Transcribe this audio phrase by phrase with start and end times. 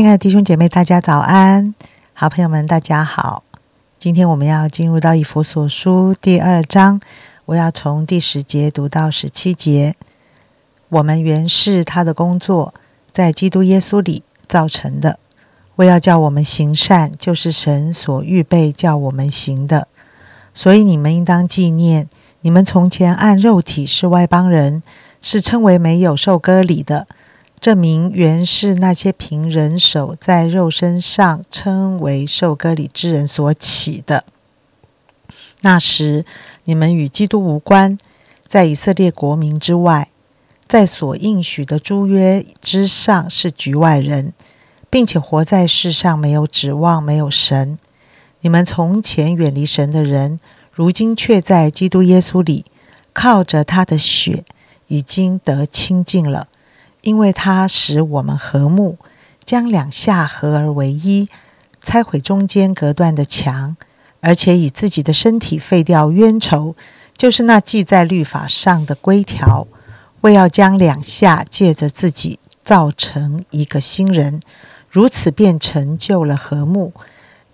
[0.00, 1.74] 亲爱的弟兄姐妹，大家早安！
[2.14, 3.44] 好朋友们，大家好。
[3.98, 6.98] 今天我们要进入到以弗所书第二章，
[7.44, 9.94] 我要从第十节读到十七节。
[10.88, 12.72] 我们原是他的工作，
[13.12, 15.18] 在基督耶稣里造成的，
[15.76, 19.86] 为要叫我们行善，就是神所预备叫我们行的。
[20.54, 22.08] 所以你们应当纪念，
[22.40, 24.82] 你们从前按肉体是外邦人，
[25.20, 27.06] 是称为没有受割礼的。
[27.60, 34.24] 这名原是那些凭人手在肉身上称为受割礼之人所起的。
[35.60, 36.24] 那时
[36.64, 37.98] 你们与基督无关，
[38.46, 40.08] 在以色列国民之外，
[40.66, 44.32] 在所应许的诸约之上是局外人，
[44.88, 47.78] 并且活在世上没有指望，没有神。
[48.40, 50.40] 你们从前远离神的人，
[50.72, 52.64] 如今却在基督耶稣里，
[53.12, 54.44] 靠着他的血
[54.86, 56.48] 已经得清净了。
[57.02, 58.98] 因为它使我们和睦，
[59.44, 61.28] 将两下合而为一，
[61.82, 63.76] 拆毁中间隔断的墙，
[64.20, 66.74] 而且以自己的身体废掉冤仇，
[67.16, 69.66] 就是那记在律法上的规条，
[70.20, 74.40] 为要将两下借着自己造成一个新人，
[74.88, 76.92] 如此便成就了和睦。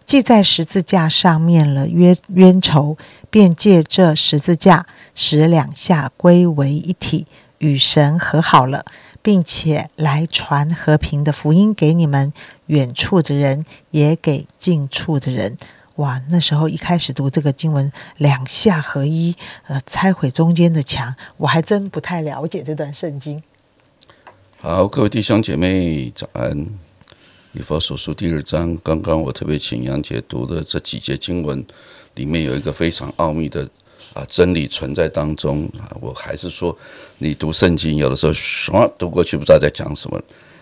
[0.04, 2.96] 记在十字架上面了冤冤仇，
[3.28, 7.26] 便借这十字架使两下归为一体，
[7.58, 8.84] 与神和好了。
[9.26, 12.32] 并且来传和平的福音给你们
[12.66, 15.56] 远处的人，也给近处的人。
[15.96, 16.22] 哇！
[16.30, 19.34] 那时候一开始读这个经文，两下合一，
[19.66, 23.42] 呃，拆毁中间的墙，我还真不太了解这段圣经。
[24.58, 26.68] 好，各位弟兄姐妹，早安！
[27.50, 31.66] 以佛所书第二章，刚刚我特别请杨姐读的这几节经文，
[32.14, 33.68] 里面有一个非常奥秘的。
[34.16, 35.92] 啊，真理存在当中啊！
[36.00, 36.74] 我还是说，
[37.18, 40.18] 你读圣经有的时候什么读过去不知道在讲什么。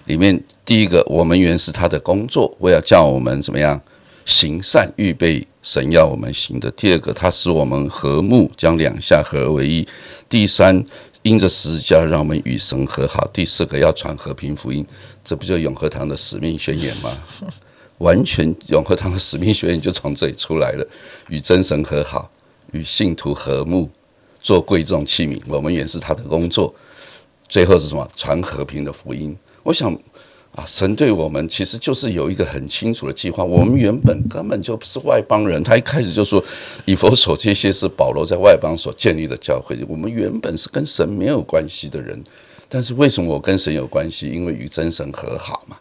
[0.07, 3.81] 里面第一个，我们原是他的工作，为了叫我们怎么样
[4.27, 6.69] 行善，预备神要我们行的。
[6.73, 9.87] 第二个，他使我们和睦，将两下合为一。
[10.29, 10.85] 第三，
[11.23, 13.25] 因着十字架让我们与神和好。
[13.33, 14.85] 第四个，要传和平福音，
[15.25, 17.17] 这不就永和堂的使命宣言吗？
[17.99, 20.85] 完全永和堂的使命宣言就从这里出来了，
[21.29, 22.29] 与真神和好。
[22.75, 23.89] 与信徒和睦，
[24.43, 25.41] 做贵重器皿。
[25.47, 26.75] 我们也是他的工作。
[27.49, 28.07] 最后是什么？
[28.17, 29.37] 传和平的福音。
[29.63, 29.93] 我想
[30.53, 33.45] 啊，神对我们其实就是有一个很清楚的计划。
[33.45, 35.63] 我们原本根本就不是外邦人。
[35.63, 36.43] 他一开始就说，
[36.85, 39.79] 以佛所这些是保罗在外邦所建立的教会。
[39.89, 42.21] 我们原本是跟神没有关系的人，
[42.69, 44.29] 但是为什么我跟神有关系？
[44.29, 45.77] 因为与真神和好嘛。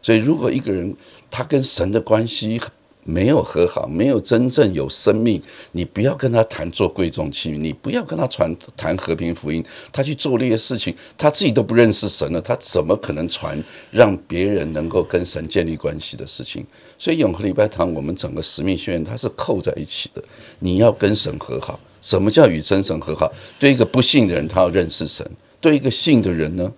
[0.00, 0.92] 所以，如果一个人
[1.30, 2.60] 他跟神的关系，
[3.04, 5.42] 没有和好，没有真正有生命，
[5.72, 16.64] 你不要跟他谈做贵重器，你不要跟他传谈和平福音，他去做那些事情，他自己都不认识神了，他怎么可能传让别人能够跟神建立关系的事情？
[16.98, 20.22] 所以永和礼拜堂，我们整个使命宣言它是扣在一起的。
[20.60, 23.32] 你要跟神和好，什么叫与真神和好？
[23.58, 25.26] 对一个不信的人，他要认识神；
[25.60, 26.72] 对一个信的人呢？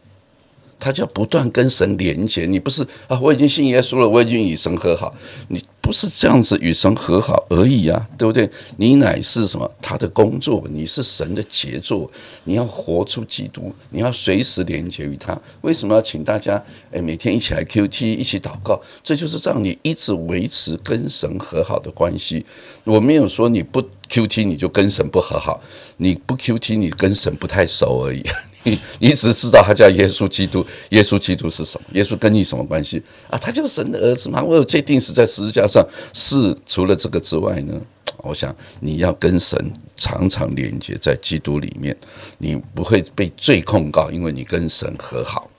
[0.76, 3.18] 他就要不断跟神连接，你不是啊？
[3.20, 5.14] 我已经信耶稣了，我已经与神和好，
[5.48, 8.48] 你不是这样子与神和好而已啊，对不对？
[8.78, 9.70] 你乃是什么？
[9.82, 12.10] 他的工作，你是神的杰作，
[12.44, 15.38] 你要活出基督，你要随时连接于他。
[15.60, 16.60] 为什么要请大家
[16.92, 18.80] 诶每天一起来 Q T 一起祷告？
[19.02, 22.46] 这就是让你一直维持跟神和好的关系。
[22.84, 25.60] 我没有说你不 Q T 你就跟神不和好，
[25.98, 28.24] 你不 Q T 你跟神不太熟而已。
[28.64, 31.86] 你你只知道他叫耶稣基督，耶稣基督是什么？
[31.92, 33.38] 耶稣跟你什么关系啊？
[33.38, 34.42] 他就是神的儿子嘛？
[34.42, 37.80] 我有界定死在十字架上，是除了这个之外呢？
[38.18, 41.94] 我想你要跟神常常连接在基督里面，
[42.38, 45.50] 你不会被罪控告，因为你跟神和好。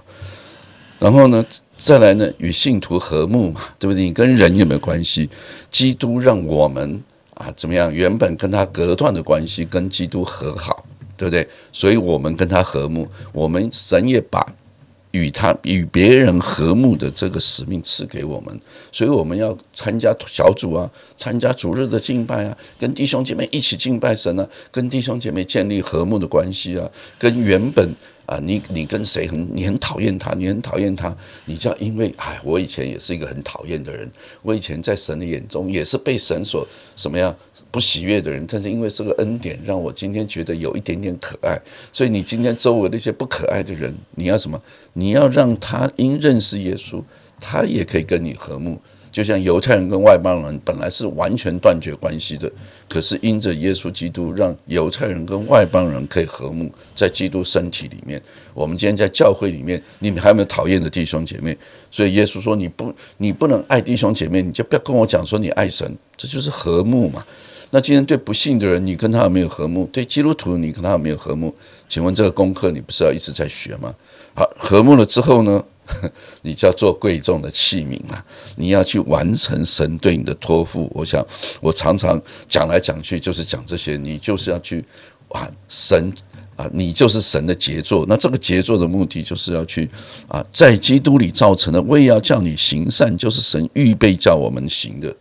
[0.97, 1.45] 然后呢，
[1.77, 4.03] 再来呢，与信徒和睦嘛，对不对？
[4.03, 5.29] 你跟人有没有关系？
[5.69, 7.03] 基督让我们
[7.35, 7.93] 啊，怎么样？
[7.93, 10.83] 原本跟他隔断的关系，跟基督和好。
[11.17, 11.47] 对不对？
[11.71, 14.45] 所以我们跟他和睦，我们神也把
[15.11, 18.59] 与他与别人和睦的这个使命赐给我们，
[18.91, 27.95] 所以我们要参加小组啊，参加主日的敬拜啊，跟弟兄姐妹一起敬拜神啊，跟弟兄姐妹建立和睦的关系啊，跟原本。
[28.25, 34.09] 啊，你你跟谁很你很讨厌他，你很讨厌他，你就要因为哎，我以前也是一个很讨厌的人，
[34.41, 37.35] 我以前在神的眼中也是被神所什么样
[37.69, 41.59] 不喜悦的人，但是因为这个恩典，让我今天觉得有一点点可爱。
[41.91, 44.61] 所以你今天周围那些不可爱的人，你要什么？
[44.93, 47.03] 你要让他因认识耶稣，
[47.39, 48.79] 他也可以跟你和睦。
[49.15, 52.51] 就像犹太人跟外邦人本来是完全断绝关系的，
[52.89, 58.21] 可是因着耶稣基督，让犹太人跟外邦人可以和睦，在基督身体里面。
[58.53, 61.57] 我们今天在教会里面，你们还有没有讨厌的弟兄姐妹？
[61.89, 67.25] 所以耶稣说：“你不，你不能爱弟兄姐妹，你就不要跟我讲说你爱神，这就是和睦嘛。”
[67.71, 69.89] 那今天对不信的人，你跟他有没有和睦？
[69.93, 71.55] 对基督徒，你跟他有没有和睦？
[71.87, 73.95] 请问这个功课你不是要一直在学吗？
[74.33, 75.63] 好，和睦了之后呢？
[76.41, 78.25] 你叫做贵重的器皿啊！
[78.55, 80.91] 你要去完成神对你的托付。
[80.93, 81.25] 我想，
[81.61, 83.95] 我常常讲来讲去就是讲这些。
[83.97, 84.83] 你就是要去
[85.29, 86.11] 啊，神
[86.55, 88.05] 啊，你就是神的杰作。
[88.07, 89.89] 那这个杰作的目的就是要去
[90.27, 91.81] 啊，在基督里造成的。
[91.81, 95.15] 我也要叫你行善，就是神预备叫我们行的。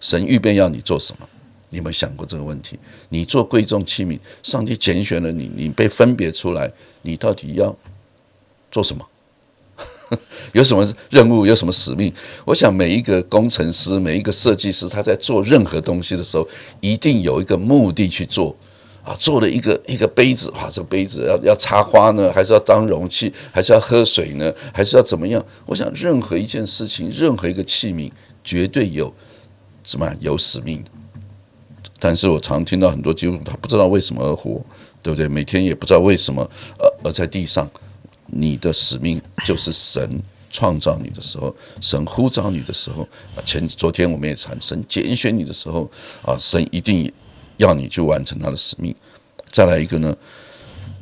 [0.00, 1.28] 神预备要你做什么？
[1.70, 2.78] 你有没有想过这个问题？
[3.08, 6.70] 你做贵重器皿，上帝拣选了你，你被分别出来，
[7.02, 7.76] 你到底要
[8.70, 9.04] 做什么？
[10.52, 11.46] 有什么任务？
[11.46, 12.12] 有什么使命？
[12.44, 16.46] 我想每一个工程师、每一个设计师，他在做任何东西的时候，
[16.80, 18.56] 一定有一个目的去做。
[19.02, 25.44] 啊，做了一个一个杯子，哇，这个杯子要要插花呢，还是要当容器，还是要喝水呢，还是要怎么样？
[25.66, 28.10] 我想任何一件事情，任何一个器皿，
[28.42, 29.12] 绝对有
[29.82, 30.82] 什么有使命。
[31.98, 34.64] 但是我常听到很多基督徒，他不知道为什么而活，
[35.02, 35.28] 对不对？
[35.28, 36.42] 每天也不知道为什么
[36.78, 37.70] 而而在地上。
[38.36, 40.20] 你的使命就是神
[40.50, 43.08] 创造你的时候，神呼召你的时候。
[43.44, 45.88] 前昨天我们也谈神拣选你的时候
[46.22, 47.10] 啊，神一定
[47.58, 48.94] 要你去完成他的使命。
[49.50, 50.16] 再来一个呢，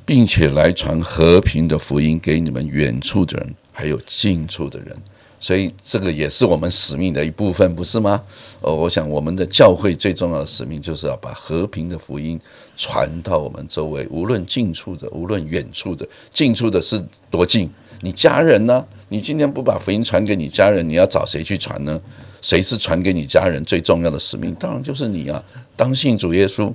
[0.04, 4.96] 并且来传和平的福音给你们远处的人，还有近处的人。
[5.42, 8.22] 所以这个也是我们使命的一部分，不是吗？
[8.60, 12.40] 哦，我想我们的教会最重要的使命就是要把和平的福音
[12.76, 16.08] 传到我们周围，无论近处的，无论远处的。
[16.32, 17.68] 近处的是多近？
[18.02, 18.86] 你家人呢？
[19.08, 22.00] 你今天不把福音传给你家人，你要找谁去传呢？
[22.40, 24.54] 谁是传给你家人最重要的使命？
[24.60, 25.42] 当然就是你啊！
[25.74, 26.72] 当信主耶稣，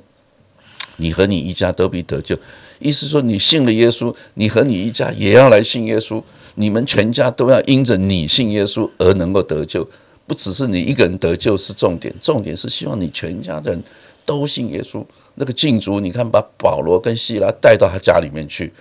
[0.97, 2.37] 你和你一家都必得救。
[2.79, 6.21] 意思说，你信了耶稣，你和你一家也要来信耶稣。
[6.59, 9.87] 你们全家都要因着你信耶稣而能够得救，
[10.25, 13.81] 不只是你一个人得救是重点，重点是希望你全家人
[14.25, 15.05] 都信耶稣。
[15.35, 18.73] 那个禁足，你看把保罗跟希拉带到他家里面去，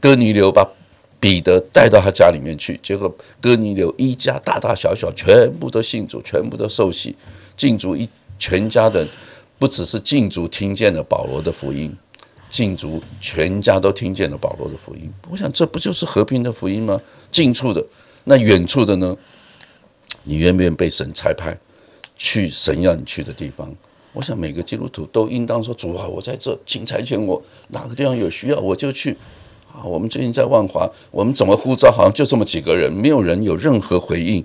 [0.00, 0.68] 哥尼流把
[1.20, 7.14] 彼得带到他家里面去，结果哥尼流一家大大小小全部都信主，全部都受洗。
[7.56, 9.08] 禁足一全家人
[9.60, 11.96] 不只是禁足听见了保罗的福音。
[12.56, 15.12] 禁足，全家都听见了保罗的福音。
[15.28, 16.98] 我想，这不就是和平的福音吗？
[17.30, 17.84] 近处的，
[18.24, 19.14] 那远处的呢？
[20.22, 21.54] 你愿不愿意被神差派
[22.16, 23.70] 去神要你去的地方？
[24.14, 29.14] 我想，每个基督徒都应当说：“主啊，我在这，请差遣我，哪个地方有需要我就去。”
[29.70, 31.90] 啊，我们最近在万华，我们怎么呼召？
[31.90, 34.42] 好像就这么几个人，没有人有任何回应。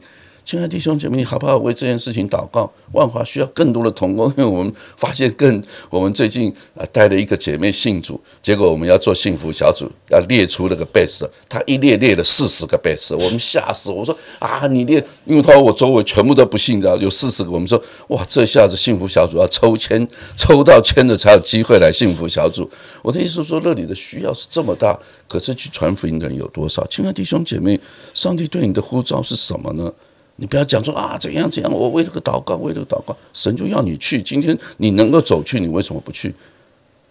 [0.52, 2.70] 亲爱的弟兄姐妹，你好不好为这件事情祷告？
[2.92, 20.06] 万华需要更多的同工，因为我们发现更，我们最近啊带了一个姐妹信主，结果我们要做幸福小组，要列出那个 base，他一列列了四十个 base，我们吓死，我说啊你列，因为他说我周围全部都不信的，有四十个，我们说哇这下子幸福小组要抽签，
[20.36, 22.70] 抽到签的才有机会来幸福小组。
[23.02, 26.86] 我的意思说，那里的需要是这么大，可是去传福音的人有多少？
[26.88, 27.80] 亲爱的弟兄姐妹，
[28.14, 29.90] 上帝对你的呼召是什么呢？
[30.42, 34.20] 你不要讲说啊怎样怎样，我为了个祷告，为了祷告，神就要你去。
[34.20, 36.34] 今天你能够走去，你为什么不去？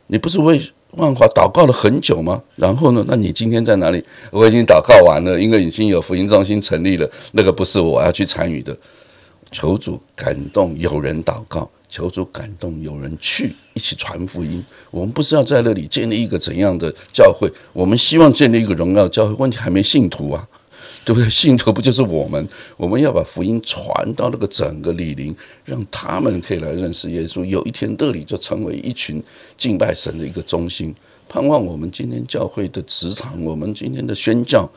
[0.08, 0.60] 你不是为
[0.96, 2.42] 万华祷告了很久吗？
[2.56, 3.04] 然后呢？
[3.06, 4.04] 那你今天在哪里？
[4.32, 7.08] 我已经祷告完了，因为已经有福音中心成立了。
[7.30, 8.76] 那个不是我要去参与的。
[9.52, 14.60] 求主感动，有人祷告；求主感动，有人去一起传福音。
[14.90, 17.48] 我们不是要在那里建立一个怎样的教会？
[17.72, 19.34] 我们希望建立一个荣耀的教会。
[19.34, 20.44] 问题还没信徒啊。
[21.04, 21.28] 对不对？
[21.30, 22.46] 信徒不就是我们？
[22.76, 27.44] 我们要把福音传到那个整个李林，让他们可以来认识耶稣。
[27.44, 29.22] 有一天，这里就成为一群
[29.56, 30.94] 敬拜神的一个中心。
[31.28, 34.68] 盼望我们今天教会的祠堂，我们今天的宣教，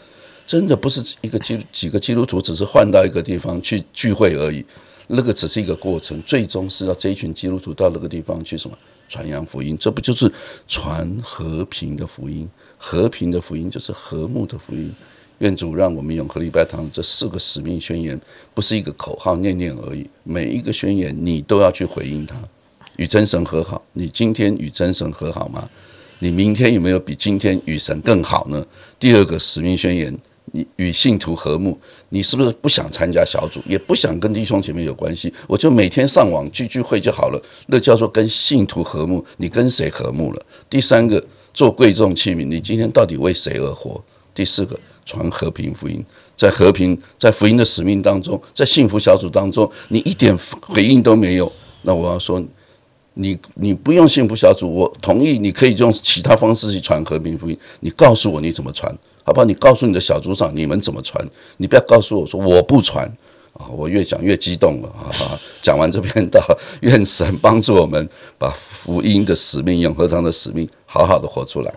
[0.48, 4.63] 真的不是一个基几个基督徒只是换到一个地方去聚会而已。
[5.08, 8.77] 那个只是一个过程，最终是要这一群基督徒到那个地方去什么
[9.10, 9.77] 传扬福音？
[9.77, 10.32] 这不就是
[10.68, 12.50] 传和平的福音？
[12.77, 14.94] 和平的福音就是和睦的福音。
[15.40, 18.20] 愿主让我们永和礼拜堂这四个使命宣言，
[18.54, 20.08] 不是一个口号念念而已。
[20.24, 22.36] 每一个宣言，你都要去回应它，
[22.98, 23.84] 与真神和好。
[23.94, 25.70] 你今天与真神和好吗？
[26.20, 28.66] 你明天有没有比今天与神更好呢？
[28.98, 30.18] 第二个使命宣言，
[30.54, 35.34] 你与信徒和睦，你是不是不想参加小组，也不想跟弟兄姐妹有关系？
[35.48, 37.42] 我就每天上网聚聚会就好了。
[37.68, 39.25] 那叫做跟信徒和睦。
[39.36, 40.46] 你跟谁和睦了？
[40.70, 41.22] 第三个，
[41.54, 44.02] 做贵重器皿，你今天到底为谁而活？
[44.34, 44.80] 第四个。
[45.05, 46.03] 传和平福音，
[46.36, 51.51] 在和平、在福音的使命当中，在幸福小组当中，你一点回应都没有。
[51.83, 52.41] 那我要说，
[53.15, 57.57] 你你不用幸福小组，我同意，你可以用其他方式去传和平福音。
[57.81, 58.91] 你告诉我你怎么传，
[59.24, 59.45] 好不好？
[59.45, 61.24] 你告诉你的小组长你们怎么传，
[61.57, 63.05] 你不要告诉我说我不传
[63.53, 63.67] 啊！
[63.67, 65.12] 我越讲越激动了啊！
[65.62, 66.41] 讲完这篇道，
[66.81, 71.72] 愿神帮助我们把福音的使命、永和堂的使命好好的活出来。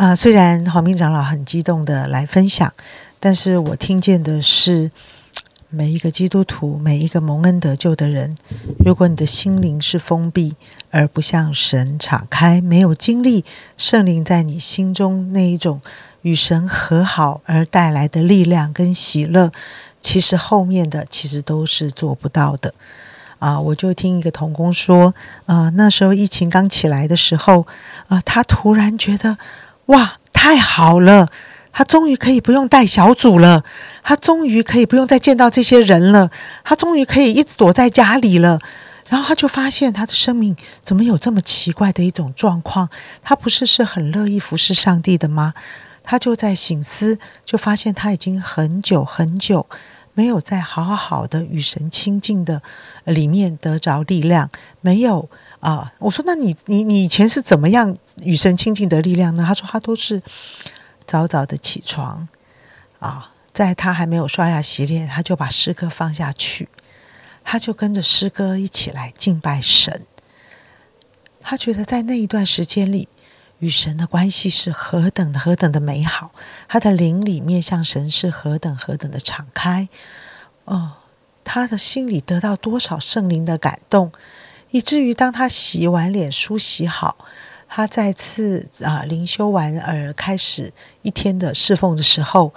[0.00, 2.72] 啊，虽然黄明长老很激动的来分享，
[3.18, 4.90] 但是我听见的是
[5.68, 8.34] 每一个基督徒，每一个蒙恩得救的人，
[8.82, 10.56] 如果你的心灵是封闭，
[10.90, 13.44] 而不向神敞开，没有经历
[13.76, 15.82] 圣灵在你心中那一种
[16.22, 19.52] 与神和好而带来的力量跟喜乐，
[20.00, 22.72] 其实后面的其实都是做不到的。
[23.38, 25.14] 啊，我就听一个童工说，
[25.44, 27.66] 啊，那时候疫情刚起来的时候，
[28.08, 29.36] 啊，他突然觉得。
[29.90, 31.28] 哇，太好了！
[31.72, 33.64] 他终于可以不用带小组了，
[34.02, 36.30] 他终于可以不用再见到这些人了，
[36.64, 38.60] 他终于可以一直躲在家里了。
[39.08, 40.54] 然后他就发现他的生命
[40.84, 42.88] 怎么有这么奇怪的一种状况？
[43.20, 45.54] 他不是是很乐意服侍上帝的吗？
[46.04, 49.66] 他就在醒思，就发现他已经很久很久
[50.14, 52.62] 没有在好好的与神亲近的
[53.04, 55.28] 里面得着力量，没有。
[55.60, 59.44] 啊，我说，那你你你以前是怎么样与神亲近的力量呢？
[59.46, 60.22] 他说，他都是
[61.06, 62.26] 早早的起床，
[62.98, 66.70] 啊，在他还没有刷牙洗脸，他就把诗歌放下去，
[67.44, 70.06] 他就跟着诗歌一起来敬拜神。
[71.42, 73.08] 他觉得在那一段时间里，
[73.58, 76.32] 与神的关系是何等的何等的美好，
[76.68, 79.90] 他的灵里面向神是何等何等的敞开。
[80.64, 80.92] 哦，
[81.44, 84.10] 他的心里得到多少圣灵的感动。
[84.70, 87.16] 以至于当他洗完脸、梳洗好，
[87.68, 90.72] 他再次啊灵修完而开始
[91.02, 92.52] 一天的侍奉的时候，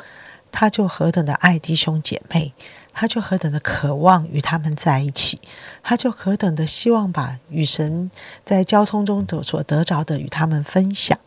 [0.51, 2.53] 他就何等的爱弟兄姐妹，
[2.93, 5.39] 他就何等的渴望与他们在一起，
[5.81, 8.11] 他就何等的希望把与神
[8.45, 11.17] 在交通中所所得着的与他们分享。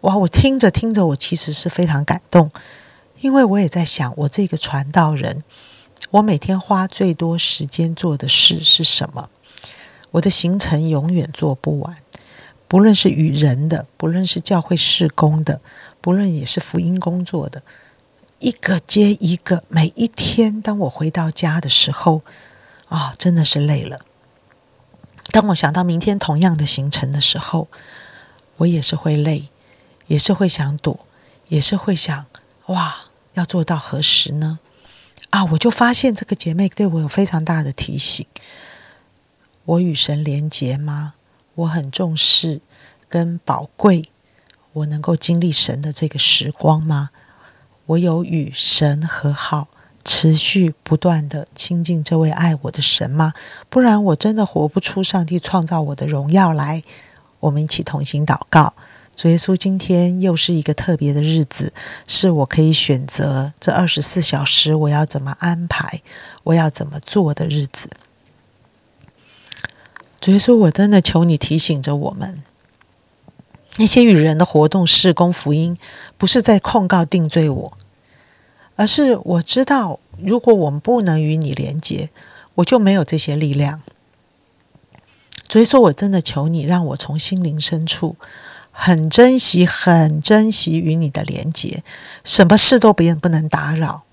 [0.00, 0.16] 哇！
[0.18, 2.50] 我听着听着，我其实是非常感动，
[3.20, 5.42] 因为我也在想，我这个传道人，
[6.10, 9.30] 我每天花最多时间做的事是什么？
[10.14, 11.96] 我的行程永远做不完，
[12.68, 15.60] 不论是与人的，不论是教会事工的，
[16.00, 17.62] 不论也是福音工作的，
[18.38, 19.64] 一个接一个。
[19.68, 22.22] 每一天，当我回到家的时候，
[22.86, 24.02] 啊，真的是累了。
[25.32, 27.66] 当我想到明天同样的行程的时候，
[28.58, 29.48] 我也是会累，
[30.06, 31.00] 也是会想躲，
[31.48, 32.26] 也是会想，
[32.66, 34.60] 哇，要做到何时呢？
[35.30, 38.24] 啊，我就发现这个姐妹对我有非常大的提醒。
[39.64, 41.14] 我与神连结吗？
[41.54, 42.60] 我很重视
[43.08, 44.10] 跟宝贵，
[44.72, 47.10] 我能够经历神的这个时光吗？
[47.86, 49.68] 我有与神和好，
[50.04, 53.32] 持续不断的亲近这位爱我的神吗？
[53.70, 56.82] 不然我真的活不出上帝创造我的荣耀来。
[57.40, 58.74] 我们一起同心祷告，
[59.14, 61.72] 主耶稣，今天又是一个特别的日子，
[62.06, 66.02] 是我可以选择这二十四小时我要怎么安排，
[66.42, 67.88] 我要怎么做的日子。
[70.24, 72.42] 所以说，我真的求你提醒着我们，
[73.76, 75.76] 那些与人的活动、事工、福音，
[76.16, 77.76] 不是在控告、定罪我，
[78.74, 82.08] 而是我知道，如果我们不能与你连接，
[82.54, 83.82] 我就没有这些力量。
[85.46, 88.16] 所以说，我真的求你，让我从心灵深处
[88.70, 91.84] 很珍惜、很珍惜与你的连接，
[92.24, 94.04] 什么事都别人不能打扰，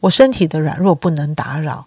[0.00, 1.86] 我身体的软弱不能打扰。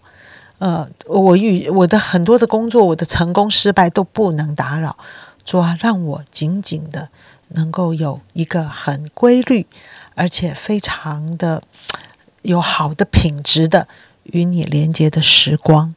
[0.62, 4.96] 呃，我与我的很多的工作，我的成功失败都不能打扰，
[5.44, 7.08] 主啊，让我紧紧的
[7.48, 9.66] 能够有一个很规律，
[10.14, 11.64] 而且非常的
[12.42, 13.88] 有好的品质的
[14.22, 15.96] 与你连接的时光。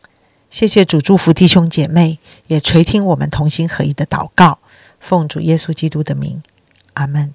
[0.49, 2.17] 谢谢主祝福弟兄姐妹，
[2.47, 4.57] 也垂听我们同心合一的祷告，
[4.99, 6.41] 奉主耶稣基督的名，
[6.95, 7.31] 阿门。